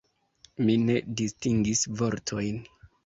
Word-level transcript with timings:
Mi 0.69 0.77
ne 0.85 0.95
distingis 1.21 1.83
vortojn. 2.01 2.63